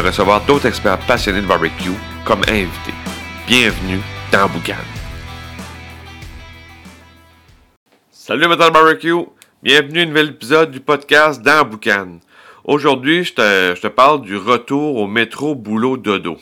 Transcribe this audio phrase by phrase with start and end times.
[0.00, 1.90] recevoir d'autres experts passionnés de barbecue
[2.24, 2.94] comme invités.
[3.46, 4.00] Bienvenue
[4.32, 4.74] dans Boucan.
[8.10, 9.26] Salut Metal Barbecue!
[9.62, 12.20] Bienvenue à un nouvel épisode du podcast dans Boucan.
[12.64, 16.38] Aujourd'hui, je te, parle du retour au métro boulot dodo.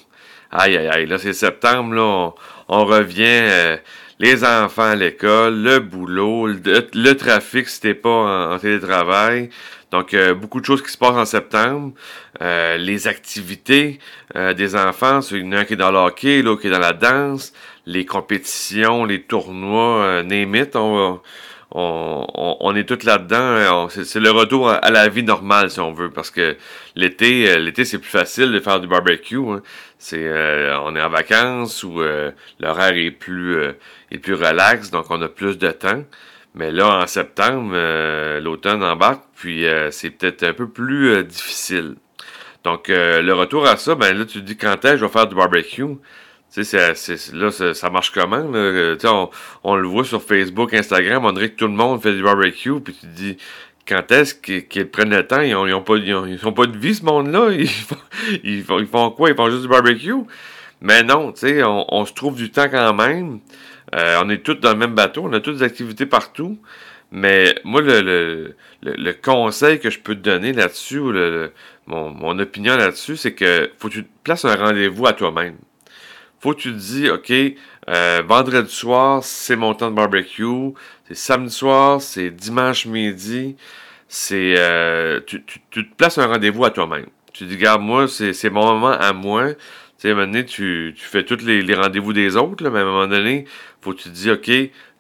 [0.51, 2.35] Aïe aïe aïe, là c'est septembre, là, on,
[2.69, 3.77] on revient, euh,
[4.19, 9.51] les enfants à l'école, le boulot, le, trafic si t'es pas en, télétravail.
[9.91, 11.93] Donc, euh, beaucoup de choses qui se passent en septembre.
[12.41, 13.99] Euh, les activités
[14.37, 16.69] euh, des enfants, il y en a un qui est dans le hockey, l'autre qui
[16.69, 17.53] est dans la danse,
[17.85, 20.75] les compétitions, les tournois, euh, name it,
[21.75, 23.89] on, est tous là-dedans.
[23.89, 26.57] C'est le retour à, la vie normale, si on veut, parce que
[26.95, 29.37] l'été, l'été c'est plus facile de faire du barbecue.
[29.37, 29.63] Hein.
[29.99, 30.29] C'est,
[30.83, 32.01] on est en vacances ou
[32.61, 33.57] l'horaire est plus,
[34.11, 36.05] est plus relax, donc on a plus de temps.
[36.55, 41.23] Mais là, en septembre, euh, l'automne embarque, puis euh, c'est peut-être un peu plus euh,
[41.23, 41.97] difficile.
[42.65, 45.27] Donc, le retour à ça, ben là, tu dis quand est-ce que je vais faire
[45.27, 45.97] du barbecue?
[46.53, 46.95] Tu sais,
[47.33, 48.51] là, ça marche comment?
[48.51, 48.97] Là?
[49.05, 49.31] On,
[49.65, 52.79] on le voit sur Facebook, Instagram, on dirait que tout le monde fait du barbecue,
[52.81, 53.37] puis tu te dis
[53.89, 55.41] quand est-ce qu'ils prennent le temps?
[55.41, 57.51] Ils ont, pas, ils, sont pas de vie, ce monde-là.
[57.53, 57.97] Ils font,
[58.45, 59.31] ils, font, ils font quoi?
[59.31, 60.15] Ils font juste du barbecue?
[60.81, 63.41] Mais non, tu sais, on, on, se trouve du temps quand même.
[63.95, 66.59] Euh, on est tous dans le même bateau, on a toutes des activités partout.
[67.11, 71.53] Mais moi, le, le, le, conseil que je peux te donner là-dessus, le,
[71.87, 75.57] mon, mon opinion là-dessus, c'est que faut que tu places un rendez-vous à toi-même.
[76.43, 77.33] Faut que tu te dis, OK,
[77.89, 80.73] euh, vendredi soir, c'est mon temps de barbecue.
[81.07, 83.55] C'est samedi soir, c'est dimanche midi.
[84.09, 87.07] C'est euh, tu, te places un rendez-vous à toi-même.
[87.33, 89.55] Tu dis, regarde, moi, c'est mon moment à moi.
[89.55, 89.61] Tu
[89.99, 92.83] sais, à un moment donné, tu, fais tous les, rendez-vous des autres, là, mais à
[92.83, 93.45] un moment donné,
[93.81, 94.51] faut que tu te dis, OK,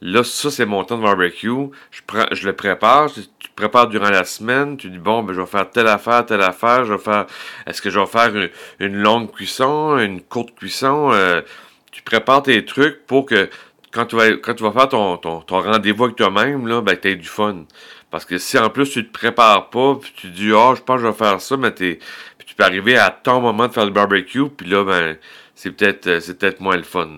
[0.00, 1.48] là, ça, c'est mon temps de barbecue.
[1.90, 3.12] Je, le prépare.
[3.12, 3.22] Tu
[3.54, 4.76] prépares durant la semaine.
[4.76, 6.84] Tu dis, bon, ben, je vais faire telle affaire, telle affaire.
[6.84, 7.26] Je vais faire,
[7.66, 8.32] est-ce que je vais faire
[8.80, 11.10] une, longue cuisson, une courte cuisson?
[11.12, 11.42] Euh,
[11.90, 13.48] tu prépares tes trucs pour que
[13.92, 16.96] quand tu vas, quand tu vas faire ton, ton, ton rendez-vous avec toi-même, là, ben,
[16.96, 17.64] tu du fun.
[18.10, 20.82] Parce que si en plus tu te prépares pas, puis tu dis, ah, oh, je
[20.82, 21.98] pense que je vais faire ça, mais t'es,
[22.38, 25.16] puis tu peux arriver à ton moment de faire le barbecue, puis là, ben,
[25.54, 27.08] c'est peut-être, c'est peut-être moins le fun.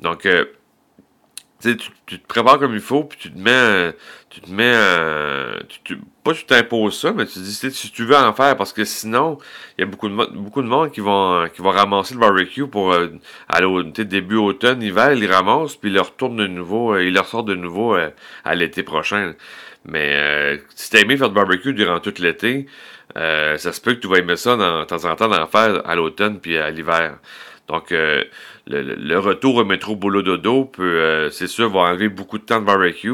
[0.00, 0.44] Donc, euh,
[1.62, 3.94] tu, te prépares comme il faut, puis tu te mets,
[4.30, 8.16] tu te mets, tu, tu, pas tu t'imposes ça, mais tu dis si tu veux
[8.16, 9.38] en faire, parce que sinon,
[9.76, 12.66] il y a beaucoup de beaucoup de monde qui vont, qui vont ramasser le barbecue
[12.66, 13.08] pour euh,
[13.48, 13.66] aller
[14.04, 17.46] début automne, hiver, ils ramassent, puis ils le retournent de nouveau, euh, ils le ressortent
[17.46, 18.10] de nouveau euh,
[18.44, 19.34] à l'été prochain.
[19.84, 22.66] Mais euh, si t'as aimé faire du barbecue durant tout l'été,
[23.16, 25.86] euh, ça se peut que tu vas aimer ça de temps en temps d'en faire
[25.86, 27.18] à l'automne puis à l'hiver.
[27.68, 28.24] Donc, euh,
[28.66, 32.60] le, retour au métro boulot dodo peut, euh, c'est sûr, va enlever beaucoup de temps
[32.60, 33.12] de barbecue.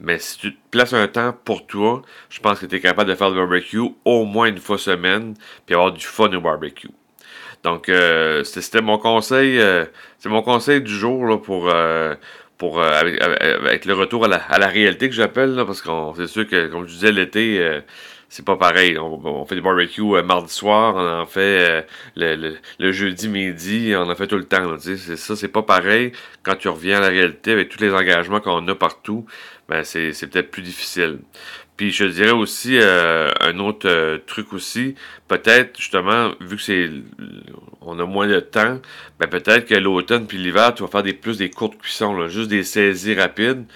[0.00, 3.08] Mais si tu te places un temps pour toi, je pense que tu es capable
[3.10, 5.34] de faire du barbecue au moins une fois semaine,
[5.66, 6.90] puis avoir du fun au barbecue.
[7.62, 7.90] Donc,
[8.44, 9.58] c'était mon conseil,
[10.18, 11.72] c'est mon conseil du jour là, pour,
[12.54, 16.46] euh, pour avec, avec, le retour à la, réalité que j'appelle, parce que c'est sûr
[16.46, 17.82] que, comme je disais, l'été
[18.34, 18.98] c'est pas pareil.
[18.98, 21.82] On, fait des barbecues euh, mardi soir, on en fait euh,
[22.16, 24.76] le, le, jeudi midi, on en fait tout le temps.
[24.78, 26.10] C'est ça, c'est pas pareil.
[26.42, 29.24] Quand tu reviens à la réalité avec tous les engagements qu'on a partout,
[29.68, 31.20] ben c'est peut-être plus difficile.
[31.76, 34.94] Puis je dirais aussi euh, un autre euh, truc aussi,
[35.26, 36.88] peut-être justement, vu que c'est
[37.86, 38.80] on a moins de temps,
[39.18, 42.50] ben peut-être que l'automne puis l'hiver, tu vas faire des plus des courtes cuissons, juste
[42.50, 43.66] des saisies rapides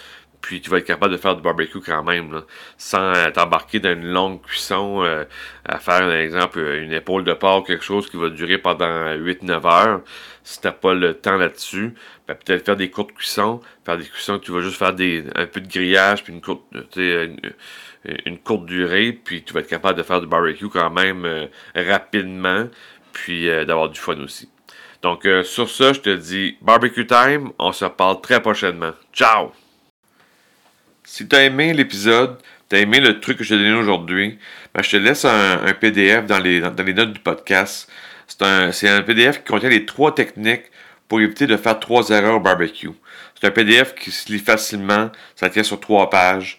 [0.41, 2.43] puis tu vas être capable de faire du barbecue quand même,
[2.77, 5.25] sans euh, t'embarquer dans une longue cuisson, euh,
[5.65, 9.67] à faire, par exemple, une épaule de porc, quelque chose qui va durer pendant 8-9
[9.67, 10.01] heures.
[10.45, 11.95] Si t'as pas le temps là-dessus,
[12.27, 14.95] ben, peut-être faire des courtes cuissons, faire des cuissons que tu vas juste faire
[15.35, 16.65] un peu de grillage, puis une courte,
[18.65, 22.69] durée, puis tu vas être capable de faire du barbecue quand même euh, rapidement,
[23.13, 24.49] puis euh, d'avoir du fun aussi.
[25.03, 28.93] Donc, euh, sur ça, je te dis barbecue time, on se parle très prochainement.
[29.13, 29.53] Ciao!
[31.05, 32.39] Si tu as aimé l'épisode,
[32.69, 34.39] tu as aimé le truc que je t'ai donné aujourd'hui,
[34.75, 37.91] ben, je te laisse un, un PDF dans les, dans, les, notes du podcast.
[38.27, 40.65] C'est un, un, PDF qui contient les trois techniques
[41.07, 42.91] pour éviter de faire trois erreurs au barbecue.
[43.41, 46.59] C'est un PDF qui se lit facilement, ça tient sur trois pages.